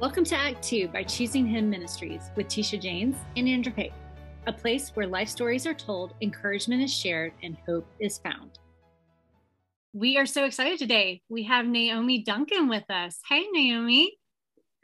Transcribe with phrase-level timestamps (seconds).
[0.00, 3.92] Welcome to Act Two by Choosing Him Ministries with Tisha James and Andra Pate,
[4.48, 8.58] a place where life stories are told, encouragement is shared, and hope is found.
[9.92, 11.22] We are so excited today.
[11.28, 13.20] We have Naomi Duncan with us.
[13.28, 14.18] Hey, Naomi.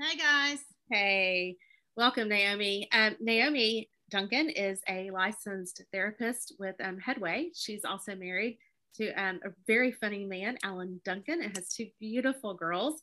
[0.01, 0.61] Hi, guys.
[0.89, 1.57] Hey,
[1.97, 2.89] welcome, Naomi.
[2.93, 7.51] Um, Naomi Duncan is a licensed therapist with um, Headway.
[7.53, 8.59] She's also married
[8.95, 13.03] to um, a very funny man, Alan Duncan, and has two beautiful girls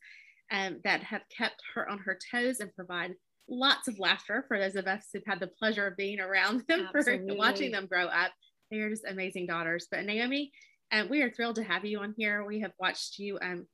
[0.52, 3.14] um, that have kept her on her toes and provide
[3.50, 6.88] lots of laughter for those of us who've had the pleasure of being around them
[6.94, 7.28] Absolutely.
[7.30, 8.32] for watching them grow up.
[8.72, 9.88] They are just amazing daughters.
[9.90, 10.52] But Naomi,
[10.92, 12.46] um, we are thrilled to have you on here.
[12.46, 13.66] We have watched you um,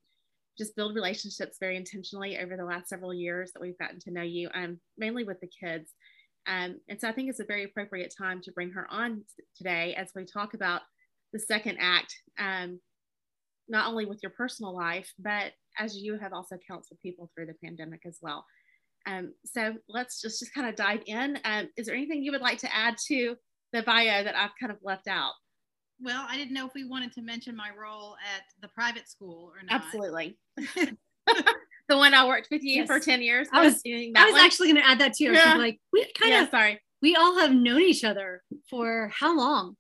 [0.58, 4.22] just build relationships very intentionally over the last several years that we've gotten to know
[4.22, 5.92] you, um, mainly with the kids.
[6.46, 9.24] Um, and so I think it's a very appropriate time to bring her on
[9.56, 10.82] today as we talk about
[11.32, 12.80] the second act, um,
[13.68, 17.56] not only with your personal life, but as you have also counseled people through the
[17.64, 18.46] pandemic as well.
[19.06, 21.38] Um, so let's just, just kind of dive in.
[21.44, 23.36] Um, is there anything you would like to add to
[23.74, 25.34] the bio that I've kind of left out?
[26.00, 29.52] Well, I didn't know if we wanted to mention my role at the private school
[29.54, 29.84] or not.
[29.84, 30.38] Absolutely.
[31.90, 32.88] the one I worked with you yes.
[32.88, 33.48] for 10 years.
[33.52, 35.32] I was, I was actually going to add that too.
[35.32, 35.56] Yeah.
[35.56, 36.80] Like we kind yeah, of, sorry.
[37.02, 39.76] We all have known each other for how long?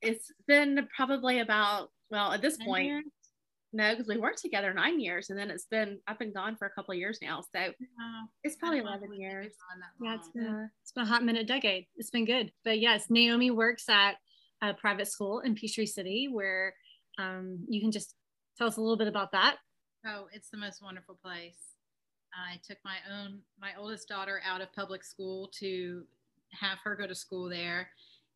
[0.00, 3.04] It's been probably about, well, at this point, years?
[3.72, 6.66] No, because we worked together nine years and then it's been, I've been gone for
[6.66, 7.42] a couple of years now.
[7.42, 7.72] So
[8.42, 9.52] it's probably 11 years.
[10.00, 11.86] Yeah, it's been, it's been a hot minute decade.
[11.96, 12.50] It's been good.
[12.64, 14.16] But yes, Naomi works at
[14.62, 16.74] a private school in Peachtree City where
[17.18, 18.14] um, you can just
[18.56, 19.56] tell us a little bit about that.
[20.06, 21.58] Oh, it's the most wonderful place.
[22.34, 26.04] I took my own, my oldest daughter out of public school to
[26.58, 27.88] have her go to school there.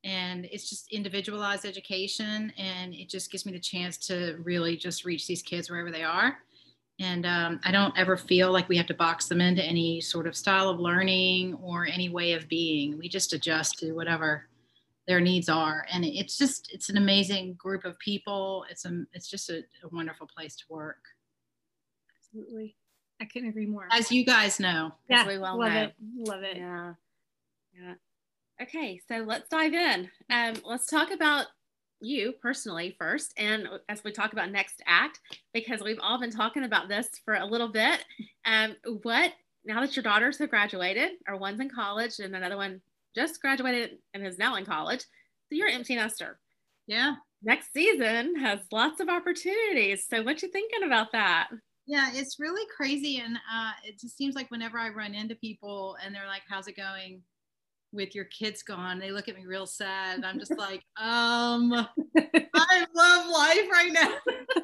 [0.05, 2.53] And it's just individualized education.
[2.59, 6.03] And it just gives me the chance to really just reach these kids wherever they
[6.03, 6.39] are.
[7.01, 10.27] And um, I don't ever feel like we have to box them into any sort
[10.27, 12.99] of style of learning or any way of being.
[12.99, 14.49] We just adjust to whatever
[15.09, 15.87] their needs are.
[15.93, 18.67] And it's just it's an amazing group of people.
[18.71, 21.03] It's a it's just a, a wonderful place to work.
[22.19, 22.77] Absolutely.
[23.21, 23.89] I couldn't agree more.
[23.91, 24.93] As you guys know.
[25.09, 25.83] Yeah we well love know.
[25.83, 25.95] it.
[26.17, 26.57] Love it.
[26.57, 26.95] Yeah.
[27.75, 27.95] Yeah
[28.63, 31.47] okay so let's dive in um let's talk about
[32.01, 35.21] you personally first and as we talk about next act
[35.55, 38.05] because we've all been talking about this for a little bit
[38.45, 39.33] um what
[39.65, 42.81] now that your daughters have graduated or one's in college and another one
[43.15, 45.01] just graduated and is now in college.
[45.01, 45.07] So
[45.57, 46.39] you're an empty nester.
[46.87, 47.17] Yeah.
[47.43, 50.07] Next season has lots of opportunities.
[50.09, 51.49] So what you thinking about that?
[51.87, 53.19] Yeah, it's really crazy.
[53.19, 56.69] And uh, it just seems like whenever I run into people and they're like, how's
[56.69, 57.23] it going
[57.93, 58.99] with your kids gone?
[58.99, 60.17] They look at me real sad.
[60.17, 64.15] And I'm just like, um, I love life right now.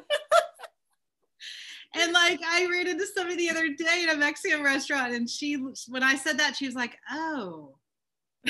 [1.95, 5.55] and like I ran into somebody the other day at a Mexican restaurant, and she,
[5.87, 7.75] when I said that, she was like, "Oh,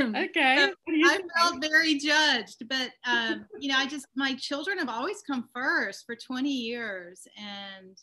[0.00, 0.70] okay.
[0.88, 5.48] I felt very judged, but um, you know, I just my children have always come
[5.54, 7.96] first for 20 years, and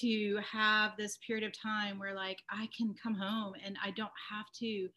[0.00, 4.10] to have this period of time where like I can come home and I don't
[4.30, 4.88] have to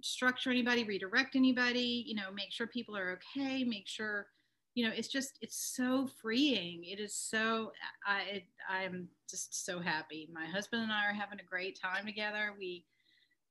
[0.00, 4.26] structure anybody, redirect anybody, you know, make sure people are okay, make sure
[4.74, 6.84] you know it's just it's so freeing.
[6.84, 7.72] It is so
[8.06, 10.28] i it, i'm just so happy.
[10.32, 12.52] My husband and i are having a great time together.
[12.58, 12.84] We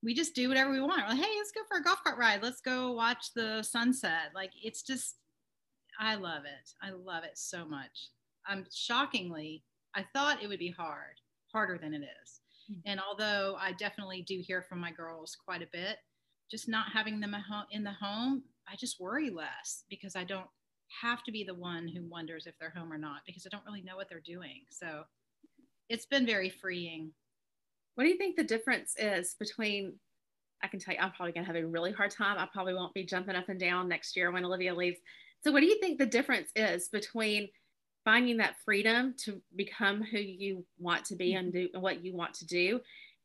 [0.03, 1.01] we just do whatever we want.
[1.01, 2.43] We're like hey let's go for a golf cart ride.
[2.43, 4.31] Let's go watch the sunset.
[4.35, 5.15] Like it's just
[5.99, 6.71] i love it.
[6.81, 8.09] I love it so much.
[8.47, 9.63] I'm shockingly
[9.95, 11.19] i thought it would be hard
[11.51, 12.41] harder than it is
[12.71, 12.79] mm-hmm.
[12.85, 15.97] and although i definitely do hear from my girls quite a bit
[16.49, 17.35] just not having them
[17.71, 20.47] in the home i just worry less because i don't
[21.01, 23.65] have to be the one who wonders if they're home or not because I don't
[23.65, 24.63] really know what they're doing.
[24.69, 25.03] So
[25.89, 27.11] it's been very freeing.
[27.95, 29.93] What do you think the difference is between?
[30.63, 32.37] I can tell you, I'm probably going to have a really hard time.
[32.37, 34.97] I probably won't be jumping up and down next year when Olivia leaves.
[35.43, 37.49] So, what do you think the difference is between
[38.05, 41.73] finding that freedom to become who you want to be and mm-hmm.
[41.73, 42.79] do what you want to do,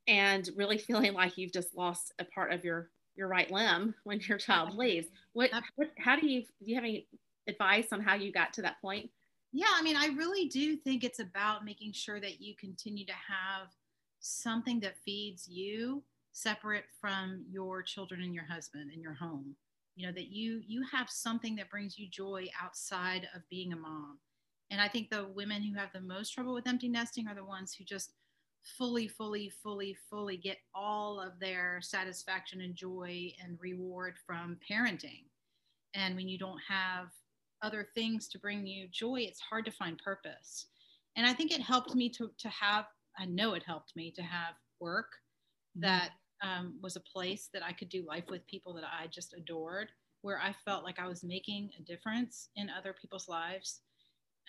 [0.09, 2.91] and really feeling like you've just lost a part of your
[3.21, 5.09] your right limb when your child leaves?
[5.35, 7.07] What, what how do you do you have any
[7.47, 9.11] advice on how you got to that point?
[9.53, 13.13] Yeah, I mean, I really do think it's about making sure that you continue to
[13.13, 13.69] have
[14.21, 16.03] something that feeds you
[16.33, 19.57] separate from your children and your husband and your home.
[19.97, 23.77] You know, that you you have something that brings you joy outside of being a
[23.77, 24.19] mom.
[24.71, 27.45] And I think the women who have the most trouble with empty nesting are the
[27.45, 28.13] ones who just
[28.79, 35.25] fully, fully, fully, fully get all of their satisfaction and joy and reward from parenting.
[35.95, 37.07] And when you don't have
[37.63, 40.67] other things to bring you joy, it's hard to find purpose.
[41.17, 42.87] and I think it helped me to to have.
[43.19, 45.11] I know it helped me to have work
[45.77, 45.83] mm-hmm.
[45.83, 46.11] that
[46.43, 49.89] um, was a place that I could do life with people that I just adored,
[50.23, 53.81] where I felt like I was making a difference in other people's lives,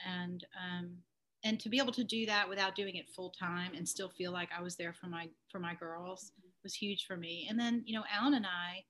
[0.05, 0.97] and um,
[1.43, 4.31] and to be able to do that without doing it full time and still feel
[4.31, 6.31] like I was there for my for my girls
[6.63, 7.47] was huge for me.
[7.49, 8.83] And then you know, Alan and I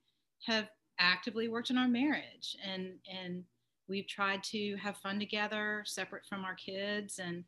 [0.46, 0.70] have
[1.00, 3.44] actively worked on our marriage, and and
[3.88, 7.44] we've tried to have fun together, separate from our kids, and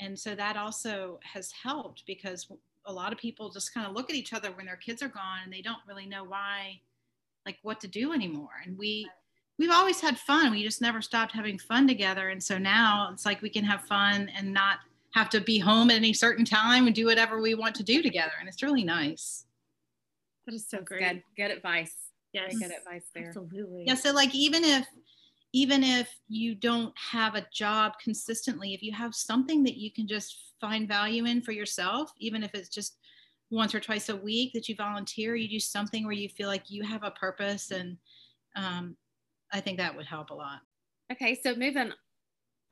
[0.00, 2.50] and so that also has helped because
[2.86, 5.08] a lot of people just kind of look at each other when their kids are
[5.08, 6.80] gone and they don't really know why
[7.44, 9.06] like what to do anymore and we
[9.60, 10.50] we've always had fun.
[10.50, 12.30] We just never stopped having fun together.
[12.30, 14.78] And so now it's like we can have fun and not
[15.12, 18.02] have to be home at any certain time and do whatever we want to do
[18.02, 18.32] together.
[18.40, 19.44] And it's really nice.
[20.46, 21.00] That is so That's great.
[21.00, 21.94] good, good advice.
[22.32, 22.58] Yes.
[22.58, 23.28] Good advice there.
[23.28, 23.84] Absolutely.
[23.86, 24.86] Yeah so like even if
[25.52, 30.06] even if you don't have a job consistently if you have something that you can
[30.06, 32.98] just find value in for yourself even if it's just
[33.50, 36.70] once or twice a week that you volunteer you do something where you feel like
[36.70, 37.96] you have a purpose and
[38.54, 38.96] um,
[39.52, 40.60] i think that would help a lot
[41.12, 41.92] okay so moving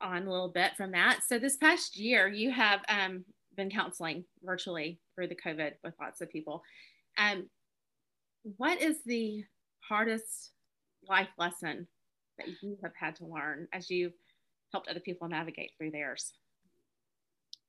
[0.01, 3.23] on a little bit from that so this past year you have um,
[3.57, 6.61] been counseling virtually through the covid with lots of people
[7.17, 7.49] um,
[8.57, 9.43] what is the
[9.87, 10.51] hardest
[11.07, 11.87] life lesson
[12.37, 14.13] that you have had to learn as you've
[14.71, 16.33] helped other people navigate through theirs?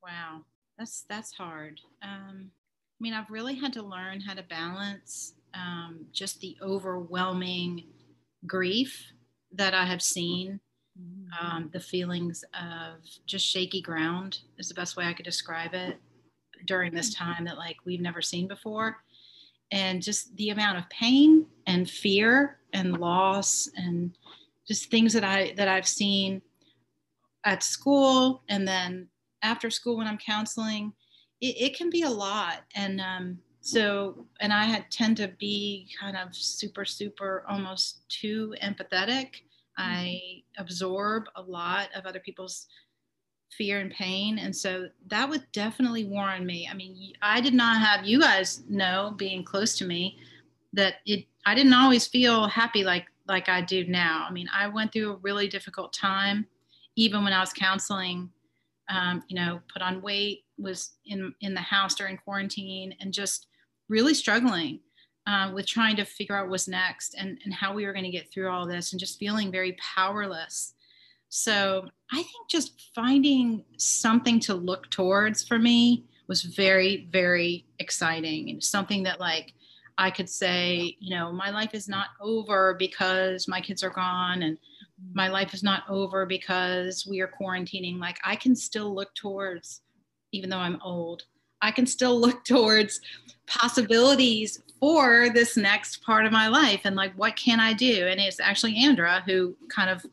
[0.03, 0.41] Wow,
[0.77, 1.79] that's that's hard.
[2.01, 7.83] Um, I mean, I've really had to learn how to balance um, just the overwhelming
[8.45, 9.11] grief
[9.53, 10.59] that I have seen.
[10.99, 11.45] Mm-hmm.
[11.45, 15.97] Um, the feelings of just shaky ground is the best way I could describe it
[16.65, 17.31] during this mm-hmm.
[17.31, 18.97] time that like we've never seen before
[19.71, 24.11] and just the amount of pain and fear and loss and
[24.67, 26.41] just things that I that I've seen
[27.45, 29.07] at school and then
[29.41, 30.93] after school when I'm counseling,
[31.39, 32.61] it, it can be a lot.
[32.75, 38.55] And um, so, and I had tend to be kind of super, super, almost too
[38.61, 39.35] empathetic.
[39.77, 40.61] I mm-hmm.
[40.61, 42.67] absorb a lot of other people's
[43.55, 44.39] fear and pain.
[44.39, 46.67] And so that would definitely warn me.
[46.69, 50.17] I mean, I did not have you guys know being close to me
[50.73, 54.25] that it, I didn't always feel happy like like I do now.
[54.27, 56.47] I mean, I went through a really difficult time,
[56.95, 58.29] even when I was counseling.
[58.89, 63.47] Um, you know, put on weight, was in in the house during quarantine, and just
[63.91, 64.79] really struggling
[65.27, 68.17] uh, with trying to figure out what's next and and how we were going to
[68.17, 70.73] get through all this, and just feeling very powerless.
[71.29, 78.49] So I think just finding something to look towards for me was very very exciting
[78.49, 79.53] and something that like
[79.97, 84.41] I could say, you know, my life is not over because my kids are gone
[84.41, 84.57] and
[85.13, 87.99] my life is not over because we are quarantining.
[87.99, 89.81] Like I can still look towards,
[90.31, 91.23] even though I'm old,
[91.61, 93.01] I can still look towards
[93.47, 98.07] possibilities for this next part of my life and like what can I do?
[98.07, 100.05] And it's actually Andra who kind of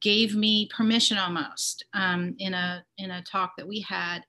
[0.00, 4.24] gave me permission almost um, in a in a talk that we had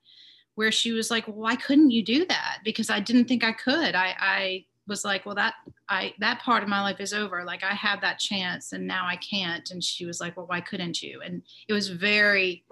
[0.54, 2.58] where she was like, well, why couldn't you do that?
[2.64, 3.94] Because I didn't think I could.
[3.94, 5.54] I, I was like, well, that
[5.88, 7.44] I that part of my life is over.
[7.44, 9.70] Like I had that chance and now I can't.
[9.70, 11.22] And she was like, well, why couldn't you?
[11.24, 12.64] And it was very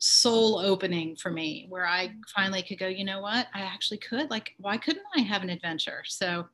[0.00, 3.46] soul opening for me where I finally could go, you know what?
[3.54, 4.30] I actually could.
[4.30, 6.02] Like, why couldn't I have an adventure?
[6.06, 6.46] So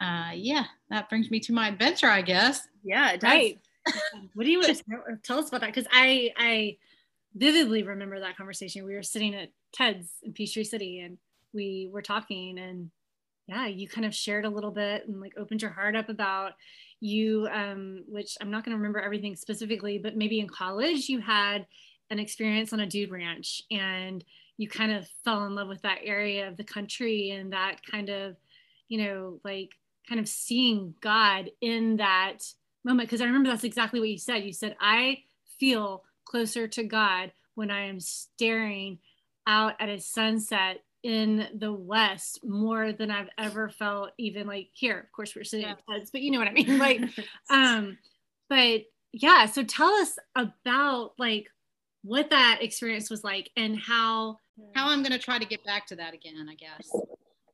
[0.00, 2.68] uh yeah, that brings me to my adventure, I guess.
[2.84, 3.30] Yeah, it does.
[3.30, 3.58] Right.
[4.34, 5.72] what do you want to tell us about that?
[5.74, 6.76] Because I I
[7.34, 8.84] vividly remember that conversation.
[8.84, 11.16] We were sitting at Ted's in Peachtree City and
[11.52, 12.90] we were talking and
[13.46, 16.52] yeah, you kind of shared a little bit and like opened your heart up about
[17.00, 21.20] you, um, which I'm not going to remember everything specifically, but maybe in college you
[21.20, 21.66] had
[22.10, 24.24] an experience on a dude ranch and
[24.56, 28.08] you kind of fell in love with that area of the country and that kind
[28.08, 28.36] of,
[28.88, 29.70] you know, like
[30.08, 32.38] kind of seeing God in that
[32.84, 33.08] moment.
[33.08, 34.44] Because I remember that's exactly what you said.
[34.44, 35.18] You said, I
[35.60, 38.98] feel closer to God when I am staring
[39.46, 44.98] out at a sunset in the West more than I've ever felt even like here.
[44.98, 45.72] Of course, we're sitting yeah.
[45.72, 46.78] at Ted's, but you know what I mean?
[46.78, 47.00] Like,
[47.50, 47.98] um,
[48.48, 51.48] but yeah, so tell us about like
[52.08, 54.36] what that experience was like and how
[54.74, 56.90] how I'm gonna try to get back to that again, I guess.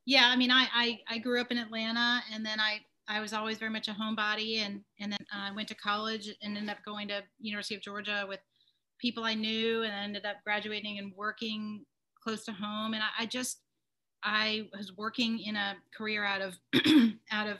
[0.06, 3.32] Yeah, I mean, I I, I grew up in Atlanta and then I I was
[3.32, 6.78] always very much a homebody and and then I went to college and ended up
[6.84, 8.40] going to University of Georgia with
[9.00, 11.84] people I knew and I ended up graduating and working
[12.22, 12.94] close to home.
[12.94, 13.60] And I, I just,
[14.22, 16.54] I was working in a career out of,
[17.30, 17.58] out of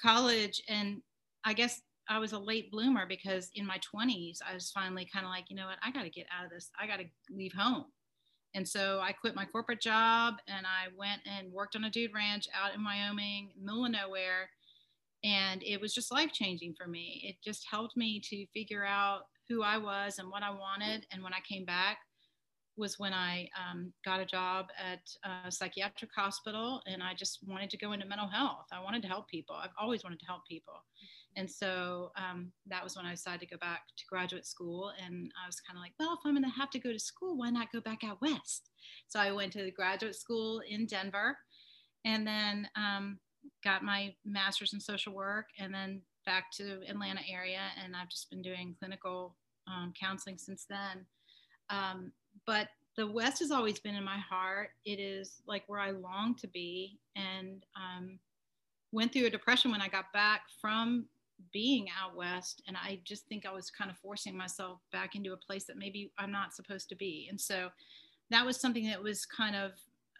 [0.00, 0.62] college.
[0.68, 1.02] And
[1.44, 5.24] I guess I was a late bloomer because in my 20s, I was finally kind
[5.24, 6.70] of like, you know what, I got to get out of this.
[6.78, 7.86] I got to leave home.
[8.54, 12.14] And so I quit my corporate job and I went and worked on a dude
[12.14, 14.48] ranch out in Wyoming, middle of nowhere.
[15.24, 17.22] And it was just life changing for me.
[17.24, 21.06] It just helped me to figure out who I was and what I wanted.
[21.10, 21.98] And when I came back,
[22.76, 25.00] was when I um, got a job at
[25.46, 28.66] a psychiatric hospital and I just wanted to go into mental health.
[28.72, 29.54] I wanted to help people.
[29.54, 30.74] I've always wanted to help people.
[31.36, 34.92] And so um, that was when I decided to go back to graduate school.
[35.04, 36.98] And I was kind of like, well, if I'm going to have to go to
[36.98, 38.70] school, why not go back out west?
[39.08, 41.36] So I went to graduate school in Denver
[42.04, 43.18] and then um,
[43.64, 47.60] got my master's in social work and then back to Atlanta area.
[47.82, 49.34] And I've just been doing clinical
[49.66, 51.06] um, counseling since then.
[51.70, 52.12] Um,
[52.46, 54.70] but the West has always been in my heart.
[54.84, 58.18] It is like where I long to be, and um,
[58.92, 61.06] went through a depression when I got back from
[61.52, 65.32] being out west, and I just think I was kind of forcing myself back into
[65.32, 67.70] a place that maybe I'm not supposed to be, and so
[68.30, 69.72] that was something that was kind of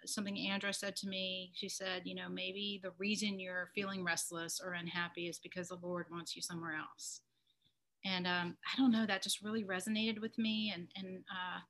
[0.06, 1.50] something Andra said to me.
[1.54, 5.78] She said, you know, maybe the reason you're feeling restless or unhappy is because the
[5.82, 7.20] Lord wants you somewhere else.
[8.04, 11.60] And um, I don't know, that just really resonated with me, and and uh,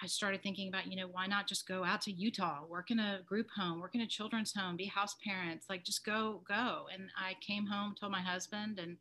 [0.00, 3.00] I started thinking about, you know, why not just go out to Utah, work in
[3.00, 6.86] a group home, work in a children's home, be house parents, like just go, go.
[6.92, 8.96] And I came home, told my husband, and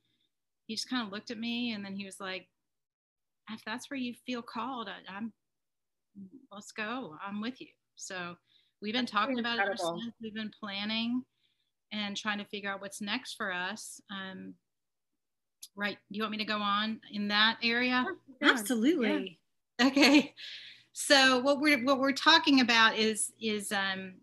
[0.65, 2.47] he just kind of looked at me and then he was like,
[3.51, 5.31] if that's where you feel called, I, am
[6.51, 7.15] let's go.
[7.25, 7.67] I'm with you.
[7.95, 8.35] So
[8.81, 10.15] we've been that's talking about it since.
[10.21, 11.23] We've been planning
[11.91, 14.01] and trying to figure out what's next for us.
[14.09, 14.55] Um,
[15.75, 15.97] right.
[16.11, 18.03] Do you want me to go on in that area?
[18.41, 19.39] Absolutely.
[19.79, 19.87] Yeah.
[19.87, 20.33] Okay
[20.99, 24.15] so what we're what we're talking about is is um,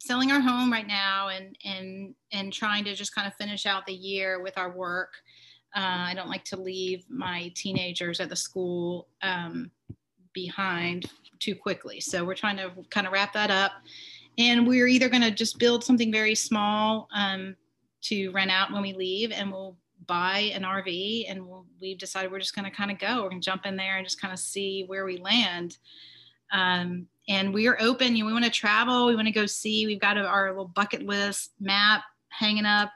[0.00, 3.84] selling our home right now and and and trying to just kind of finish out
[3.84, 5.12] the year with our work.
[5.76, 9.70] Uh, I don't like to leave my teenagers at the school um,
[10.32, 12.00] behind too quickly.
[12.00, 13.72] So we're trying to kind of wrap that up.
[14.38, 17.54] And we're either going to just build something very small um,
[18.04, 19.76] to rent out when we leave, and we'll
[20.06, 23.22] buy an RV, and we'll, we've decided we're just going to kind of go.
[23.22, 25.76] We're going to jump in there and just kind of see where we land.
[26.52, 28.14] Um, and we are open.
[28.14, 29.06] You know, we want to travel.
[29.06, 29.86] We want to go see.
[29.86, 32.90] We've got our little bucket list map hanging up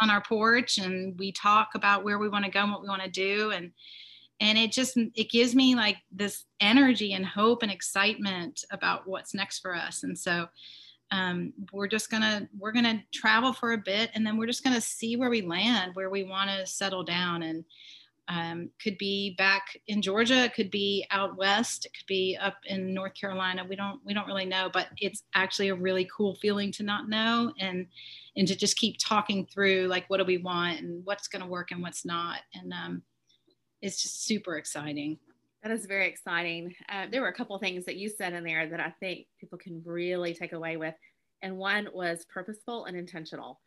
[0.00, 2.88] on our porch, and we talk about where we want to go and what we
[2.88, 3.50] want to do.
[3.50, 3.72] And
[4.40, 9.34] and it just it gives me like this energy and hope and excitement about what's
[9.34, 10.02] next for us.
[10.02, 10.48] And so
[11.10, 14.80] um, we're just gonna we're gonna travel for a bit, and then we're just gonna
[14.80, 17.64] see where we land, where we want to settle down, and
[18.28, 22.56] um, could be back in Georgia, it could be out west, it could be up
[22.66, 23.66] in North Carolina.
[23.68, 27.08] We don't we don't really know, but it's actually a really cool feeling to not
[27.08, 27.86] know and
[28.36, 31.48] and to just keep talking through like what do we want and what's going to
[31.48, 33.02] work and what's not, and um,
[33.82, 35.18] it's just super exciting.
[35.62, 36.74] That is very exciting.
[36.90, 39.58] Uh, there were a couple things that you said in there that I think people
[39.58, 40.94] can really take away with,
[41.42, 43.60] and one was purposeful and intentional.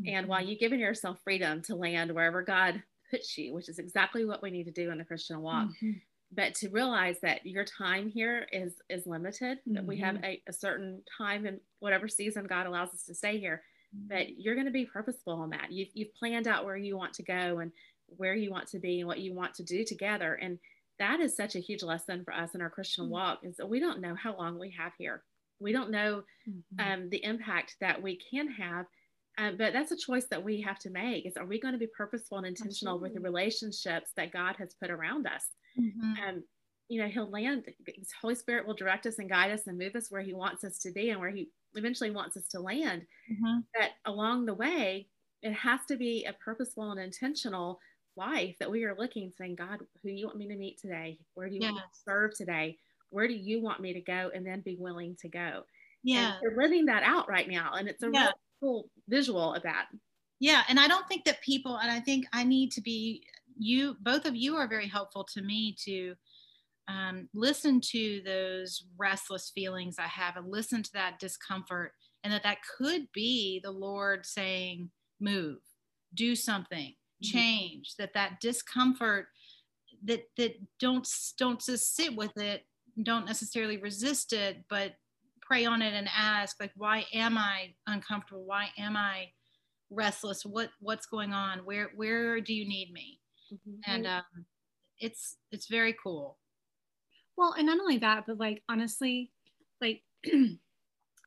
[0.00, 0.16] Mm-hmm.
[0.16, 2.82] And while you've given yourself freedom to land wherever God
[3.14, 5.68] puts you, which is exactly what we need to do in the Christian walk.
[5.68, 5.92] Mm-hmm.
[6.32, 9.74] But to realize that your time here is is limited, mm-hmm.
[9.74, 10.24] that we have mm-hmm.
[10.24, 13.62] a, a, certain time in whatever season God allows us to stay here,
[13.94, 14.08] mm-hmm.
[14.08, 15.70] but you're going to be purposeful on that.
[15.70, 17.70] You've, you've planned out where you want to go and
[18.08, 20.34] where you want to be and what you want to do together.
[20.34, 20.58] And
[20.98, 23.12] that is such a huge lesson for us in our Christian mm-hmm.
[23.12, 25.22] walk is that we don't know how long we have here.
[25.60, 26.92] We don't know mm-hmm.
[26.92, 28.86] um, the impact that we can have
[29.38, 31.78] um, but that's a choice that we have to make is are we going to
[31.78, 33.08] be purposeful and intentional Absolutely.
[33.10, 35.46] with the relationships that god has put around us
[35.78, 36.28] mm-hmm.
[36.28, 36.44] um,
[36.88, 39.94] you know he'll land his holy spirit will direct us and guide us and move
[39.96, 43.02] us where he wants us to be and where he eventually wants us to land
[43.30, 43.60] mm-hmm.
[43.74, 45.06] but along the way
[45.42, 47.78] it has to be a purposeful and intentional
[48.16, 51.18] life that we are looking saying god who do you want me to meet today
[51.34, 51.72] where do you yes.
[51.72, 52.76] want me to serve today
[53.10, 55.62] where do you want me to go and then be willing to go
[56.02, 58.30] yeah we're living that out right now and it's a yeah.
[58.60, 59.86] Cool visual of that.
[60.40, 63.24] Yeah, and I don't think that people, and I think I need to be
[63.58, 63.96] you.
[64.00, 66.14] Both of you are very helpful to me to
[66.88, 71.92] um, listen to those restless feelings I have, and listen to that discomfort,
[72.22, 75.58] and that that could be the Lord saying, "Move,
[76.14, 77.32] do something, mm-hmm.
[77.38, 79.28] change." That that discomfort
[80.04, 81.08] that that don't
[81.38, 82.64] don't just sit with it,
[83.02, 84.94] don't necessarily resist it, but
[85.62, 89.26] on it and ask like why am i uncomfortable why am i
[89.90, 93.20] restless what what's going on where where do you need me
[93.52, 93.78] mm-hmm.
[93.86, 94.22] and um,
[94.98, 96.38] it's it's very cool
[97.36, 99.30] well and not only that but like honestly
[99.80, 100.02] like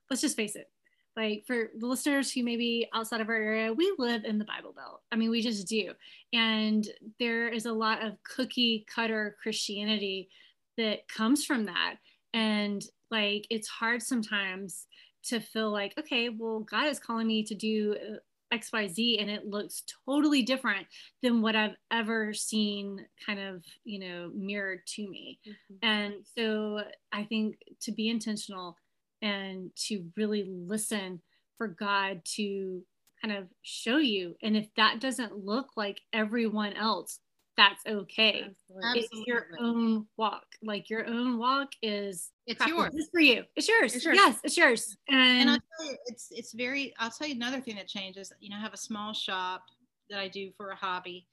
[0.09, 0.69] let's just face it
[1.17, 4.45] like for the listeners who may be outside of our area, we live in the
[4.45, 5.01] Bible Belt.
[5.11, 5.93] I mean, we just do.
[6.31, 6.87] And
[7.19, 10.29] there is a lot of cookie cutter Christianity
[10.77, 11.95] that comes from that.
[12.35, 14.87] And like, it's hard sometimes
[15.25, 19.45] to feel like, okay, well, God is calling me to do uh, XYZ and it
[19.45, 20.87] looks totally different
[21.21, 25.39] than what I've ever seen kind of, you know, mirrored to me.
[25.47, 25.87] Mm-hmm.
[25.87, 28.77] And so I think to be intentional
[29.21, 31.21] and to really listen
[31.57, 32.81] for God to
[33.21, 34.35] kind of show you.
[34.41, 37.19] And if that doesn't look like everyone else,
[37.57, 38.45] that's okay.
[38.45, 38.99] Absolutely.
[38.99, 40.45] It's your own walk.
[40.63, 42.91] Like your own walk is it's yours.
[42.93, 43.43] It's for you.
[43.55, 43.95] It's yours.
[43.95, 44.15] It's yours.
[44.15, 44.95] Yes, it's yours.
[45.09, 46.93] And, and I'll tell you, it's it's very.
[46.99, 48.31] I'll tell you another thing that changes.
[48.39, 49.63] You know, I have a small shop
[50.09, 51.25] that I do for a hobby,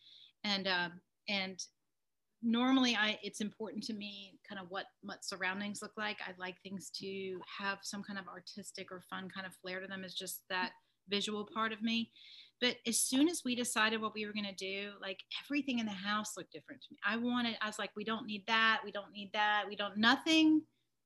[0.45, 0.93] and um,
[1.29, 1.63] and
[2.43, 6.17] normally I it's important to me kind of what what surroundings look like.
[6.27, 9.87] I like things to have some kind of artistic or fun kind of flair to
[9.87, 10.05] them.
[10.05, 10.71] Is just that
[11.09, 12.11] visual part of me.
[12.61, 15.87] But as soon as we decided what we were going to do, like everything in
[15.87, 16.99] the house looked different to me.
[17.05, 18.81] I wanted, I was like, we don't need that.
[18.85, 19.65] We don't need that.
[19.69, 20.63] We don't, nothing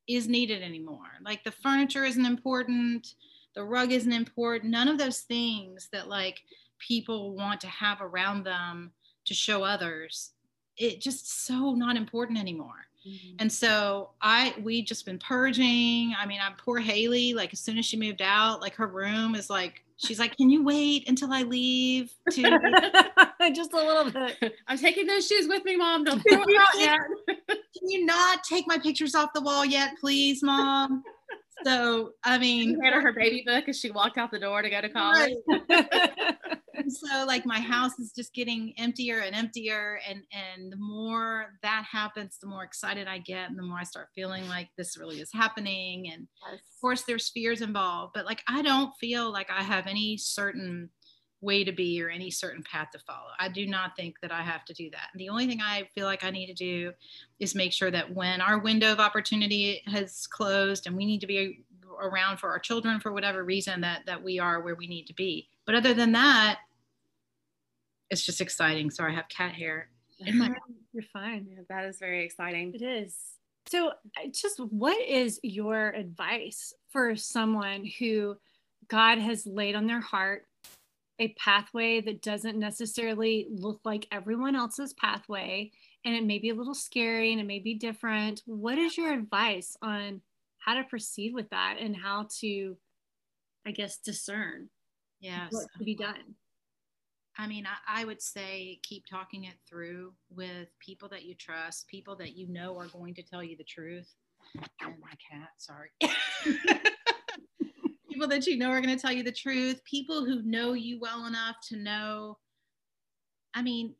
[0.09, 1.09] is needed anymore.
[1.25, 3.15] Like the furniture isn't important.
[3.55, 4.71] The rug isn't important.
[4.71, 6.41] None of those things that like
[6.79, 8.93] people want to have around them
[9.25, 10.33] to show others
[10.79, 12.87] it just so not important anymore.
[13.07, 13.37] Mm-hmm.
[13.39, 16.15] And so I we just been purging.
[16.19, 17.35] I mean, I'm poor Haley.
[17.35, 20.51] Like as soon as she moved out, like her room is like she's like, "Can
[20.51, 22.43] you wait until I leave?" To
[23.55, 24.55] just a little bit.
[24.69, 26.05] I'm taking those shoes with me, mom.
[26.05, 26.99] Don't throw them out yet.
[27.49, 31.03] Can you not take my pictures off the wall yet, please, mom?
[31.65, 34.71] So I mean, she her her baby book as she walked out the door to
[34.71, 35.35] go to college.
[35.69, 35.87] Right.
[36.89, 41.55] and so like my house is just getting emptier and emptier and and the more
[41.63, 44.97] that happens the more excited i get and the more i start feeling like this
[44.97, 46.55] really is happening and yes.
[46.55, 50.89] of course there's fears involved but like i don't feel like i have any certain
[51.41, 53.29] way to be or any certain path to follow.
[53.39, 55.11] I do not think that I have to do that.
[55.15, 56.91] The only thing I feel like I need to do
[57.39, 61.29] is make sure that when our window of opportunity has closed and we need to
[61.29, 61.65] be
[62.01, 65.15] around for our children for whatever reason that that we are where we need to
[65.15, 65.49] be.
[65.67, 66.59] But other than that,
[68.11, 68.91] it's just exciting.
[68.91, 69.89] Sorry, I have cat hair
[70.21, 70.55] in my
[70.93, 71.47] You're fine.
[71.51, 72.75] Yeah, that is very exciting.
[72.75, 73.17] It is.
[73.67, 73.93] So,
[74.33, 78.37] just what is your advice for someone who
[78.89, 80.47] God has laid on their heart
[81.19, 85.71] a pathway that doesn't necessarily look like everyone else's pathway
[86.05, 88.43] and it may be a little scary and it may be different?
[88.47, 90.23] What is your advice on
[90.59, 92.77] how to proceed with that and how to,
[93.67, 94.69] I guess, discern
[95.21, 95.49] yes.
[95.51, 96.37] what to be done?
[97.39, 101.87] I mean, I, I, would say keep talking it through with people that you trust,
[101.87, 104.13] people that you know are going to tell you the truth.
[104.83, 105.91] Oh, my cat, sorry.
[108.11, 110.99] people that you know are going to tell you the truth, people who know you
[110.99, 112.39] well enough to know.
[113.55, 113.95] I mean,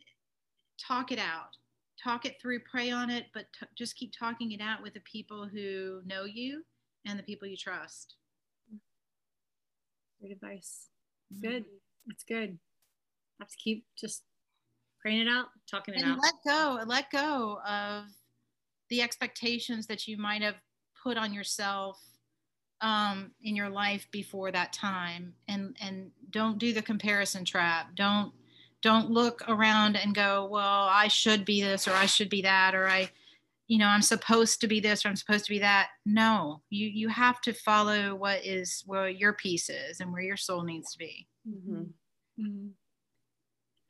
[0.85, 1.57] talk it out,
[2.03, 5.01] talk it through, pray on it, but t- just keep talking it out with the
[5.01, 6.65] people who know you
[7.07, 8.17] and the people you trust.
[8.69, 10.27] Mm-hmm.
[10.27, 10.89] Good advice.
[11.41, 11.67] Good.
[12.09, 12.59] That's good
[13.41, 14.23] have to keep just
[15.01, 16.19] praying it out, talking it and out.
[16.23, 18.05] Let go, let go of
[18.91, 20.57] the expectations that you might have
[21.03, 22.01] put on yourself
[22.81, 27.89] um, in your life before that time, and and don't do the comparison trap.
[27.95, 28.33] Don't
[28.83, 32.75] don't look around and go, well, I should be this or I should be that
[32.75, 33.11] or I,
[33.67, 35.89] you know, I'm supposed to be this or I'm supposed to be that.
[36.07, 40.37] No, you you have to follow what is where your peace is and where your
[40.37, 41.27] soul needs to be.
[41.49, 41.83] Mm-hmm.
[42.41, 42.69] Mm-hmm.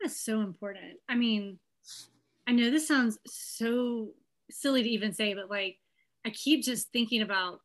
[0.01, 0.99] That's so important.
[1.09, 1.59] I mean,
[2.47, 4.11] I know this sounds so
[4.51, 5.77] silly to even say, but like
[6.25, 7.61] I keep just thinking about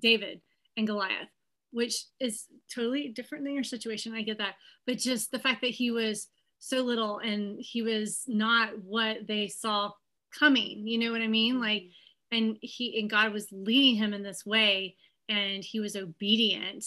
[0.00, 0.40] David
[0.76, 1.28] and Goliath,
[1.70, 4.14] which is totally different than your situation.
[4.14, 4.54] I get that.
[4.86, 9.48] But just the fact that he was so little and he was not what they
[9.48, 9.90] saw
[10.38, 11.54] coming, you know what I mean?
[11.54, 11.62] Mm-hmm.
[11.62, 11.84] Like,
[12.30, 14.96] and he and God was leading him in this way
[15.28, 16.84] and he was obedient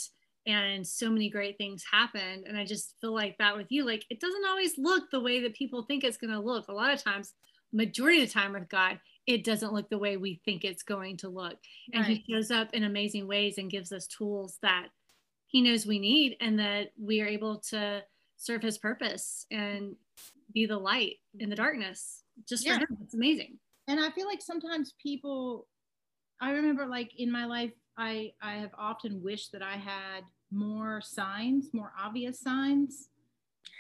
[0.48, 2.46] and so many great things happened.
[2.48, 5.42] And i just feel like that with you like it doesn't always look the way
[5.42, 6.68] that people think it's going to look.
[6.68, 7.34] A lot of times
[7.74, 11.18] majority of the time with god it doesn't look the way we think it's going
[11.18, 11.58] to look.
[11.94, 12.22] And right.
[12.24, 14.90] he shows up in amazing ways and gives us tools that
[15.48, 18.04] he knows we need and that we are able to
[18.38, 19.96] serve his purpose and
[20.54, 22.76] be the light in the darkness just yeah.
[22.76, 22.98] for him.
[23.04, 23.58] It's amazing.
[23.88, 25.68] And i feel like sometimes people
[26.42, 30.24] i remember like in my life I I have often wished that I had
[30.56, 33.10] more signs, more obvious signs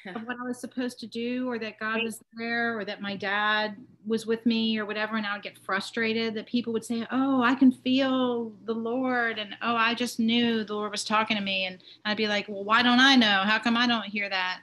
[0.07, 3.15] of what I was supposed to do or that God was there or that my
[3.15, 5.17] dad was with me or whatever.
[5.17, 9.39] And I would get frustrated that people would say, Oh, I can feel the Lord.
[9.39, 11.65] And oh, I just knew the Lord was talking to me.
[11.65, 13.41] And I'd be like, Well, why don't I know?
[13.45, 14.59] How come I don't hear that?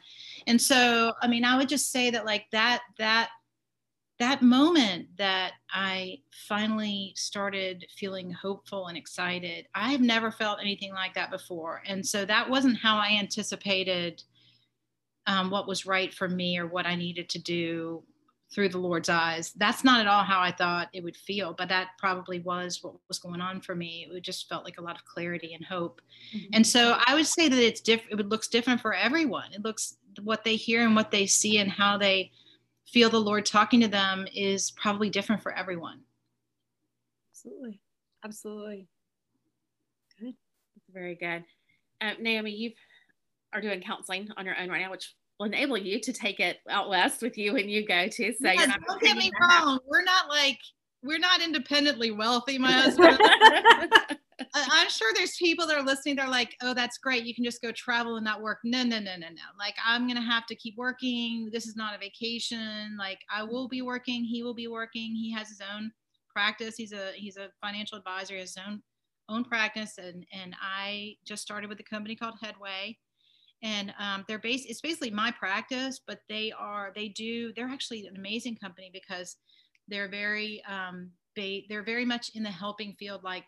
[0.47, 3.31] And so, I mean, I would just say that like that, that,
[4.23, 10.93] that moment that I finally started feeling hopeful and excited, I have never felt anything
[10.93, 11.83] like that before.
[11.87, 14.23] And so that wasn't how I anticipated
[15.27, 18.05] um, what was right for me or what I needed to do
[18.55, 19.53] through the Lord's eyes.
[19.57, 22.95] That's not at all how I thought it would feel, but that probably was what
[23.09, 24.07] was going on for me.
[24.09, 26.01] It just felt like a lot of clarity and hope.
[26.33, 26.51] Mm-hmm.
[26.53, 28.21] And so I would say that it's different.
[28.21, 29.53] It looks different for everyone.
[29.53, 32.31] It looks what they hear and what they see and how they
[32.87, 36.01] feel the Lord talking to them is probably different for everyone.
[37.33, 37.81] Absolutely.
[38.25, 38.89] Absolutely.
[40.21, 40.35] Good.
[40.93, 41.45] Very good.
[42.01, 42.73] Uh, Naomi, you
[43.53, 46.59] are doing counseling on your own right now, which will enable you to take it
[46.69, 48.33] out west with you when you go to.
[48.35, 49.79] So yes, don't get me wrong.
[49.87, 50.59] We're not like
[51.03, 53.19] we're not independently wealthy, my husband.
[54.55, 56.17] I'm sure there's people that are listening.
[56.17, 57.25] They're like, "Oh, that's great.
[57.25, 59.43] You can just go travel and not work." No, no, no, no, no.
[59.59, 61.49] Like I'm gonna have to keep working.
[61.53, 62.97] This is not a vacation.
[62.99, 64.25] Like I will be working.
[64.25, 65.15] He will be working.
[65.15, 65.91] He has his own
[66.29, 66.77] practice.
[66.77, 68.37] He's a he's a financial advisor.
[68.37, 68.83] His own
[69.29, 72.99] own practice, and and I just started with a company called Headway,
[73.63, 74.69] and um, they're based.
[74.69, 77.53] It's basically my practice, but they are they do.
[77.55, 79.37] They're actually an amazing company because
[79.89, 83.23] they're very um, they they're very much in the helping field.
[83.25, 83.47] Like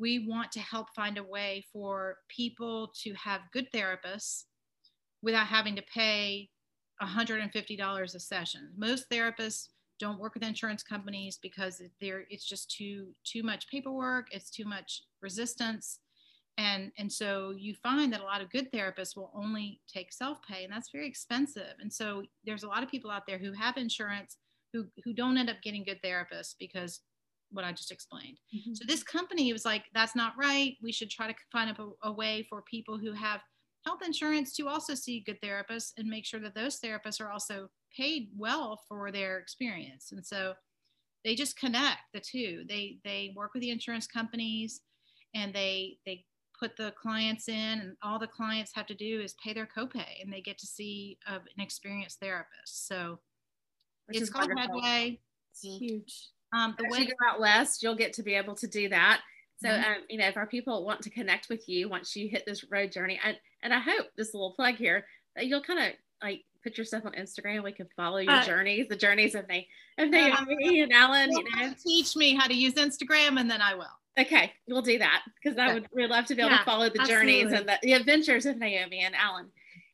[0.00, 4.44] we want to help find a way for people to have good therapists
[5.22, 6.48] without having to pay
[7.02, 8.70] $150 a session.
[8.76, 14.28] Most therapists don't work with insurance companies because they're it's just too too much paperwork,
[14.32, 16.00] it's too much resistance.
[16.58, 20.64] And, and so you find that a lot of good therapists will only take self-pay
[20.64, 21.74] and that's very expensive.
[21.80, 24.36] And so there's a lot of people out there who have insurance
[24.72, 27.00] who, who don't end up getting good therapists because
[27.50, 28.38] what I just explained.
[28.54, 28.74] Mm-hmm.
[28.74, 30.76] So this company was like, that's not right.
[30.82, 33.40] We should try to find a, a, way for people who have
[33.84, 37.68] health insurance to also see good therapists and make sure that those therapists are also
[37.96, 40.12] paid well for their experience.
[40.12, 40.54] And so
[41.24, 42.64] they just connect the two.
[42.68, 44.80] They they work with the insurance companies
[45.34, 46.24] and they they
[46.58, 50.22] put the clients in and all the clients have to do is pay their copay
[50.22, 52.86] and they get to see uh, an experienced therapist.
[52.86, 53.18] So
[54.06, 54.82] Which it's called wonderful.
[54.82, 55.20] Headway.
[55.52, 56.28] It's huge.
[56.52, 59.20] Um, the way you go out west, you'll get to be able to do that.
[59.62, 59.92] So, mm-hmm.
[59.92, 62.64] um, you know, if our people want to connect with you once you hit this
[62.70, 65.04] road journey, and, and I hope this little plug here
[65.36, 67.62] that you'll kind of like put yourself on Instagram.
[67.62, 70.92] We can follow your uh, journeys, the journeys of they, of they, uh, me and
[70.92, 71.30] Alan.
[71.30, 73.86] You know, teach me how to use Instagram, and then I will.
[74.18, 76.88] Okay, we'll do that because I would really love to be able yeah, to follow
[76.88, 77.42] the absolutely.
[77.42, 79.46] journeys and the, the, adventures of Naomi and Alan.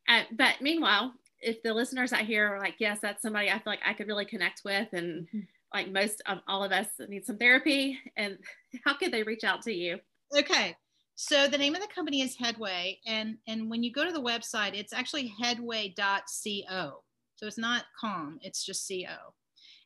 [0.08, 3.62] Uh, but meanwhile, if the listeners out here are like, yes, that's somebody I feel
[3.66, 5.40] like I could really connect with, and mm-hmm
[5.76, 8.38] like most of all of us need some therapy and
[8.84, 9.98] how could they reach out to you?
[10.36, 10.76] Okay
[11.16, 14.20] so the name of the company is headway and and when you go to the
[14.20, 17.02] website it's actually headway.co
[17.36, 19.32] so it's not com it's just co.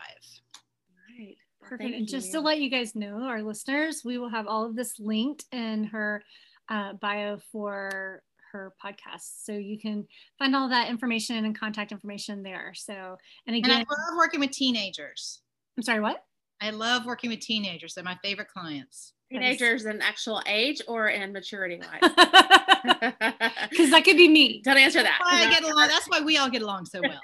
[1.18, 1.36] Right.
[1.62, 1.94] Perfect.
[1.94, 4.98] and just to let you guys know, our listeners, we will have all of this
[4.98, 6.22] linked in her
[6.70, 9.44] uh, bio for her podcast.
[9.44, 10.06] So you can
[10.38, 12.72] find all that information and contact information there.
[12.74, 13.16] So,
[13.46, 15.42] and again, and I love working with teenagers.
[15.76, 16.24] I'm sorry, what?
[16.60, 17.94] I love working with teenagers.
[17.94, 19.14] They're my favorite clients.
[19.30, 22.12] Teenagers in actual age or in maturity wise?
[23.70, 24.60] Because that could be me.
[24.62, 25.18] Don't answer that.
[25.20, 25.88] That's why I get along.
[25.88, 27.20] That's why we all get along so well.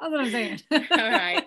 [0.00, 0.60] That's what I'm saying.
[0.70, 1.44] all right.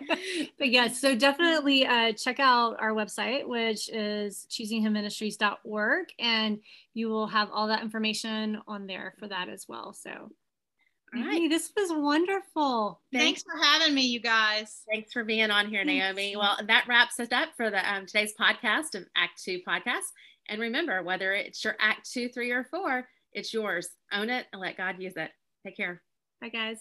[0.57, 6.59] but yes, so definitely uh, check out our website, which is choosinghimministries.org, and
[6.93, 9.93] you will have all that information on there for that as well.
[9.93, 10.29] So
[11.15, 11.33] all right.
[11.33, 12.99] Hey, this was wonderful.
[13.11, 13.23] Thanks.
[13.23, 14.83] Thanks for having me, you guys.
[14.89, 16.35] Thanks for being on here, Naomi.
[16.35, 20.05] Well, that wraps us up for the um, today's podcast of Act Two podcast.
[20.47, 23.89] And remember, whether it's your Act Two, Three, or Four, it's yours.
[24.11, 25.31] Own it and let God use it.
[25.65, 26.01] Take care.
[26.41, 26.79] Bye, guys.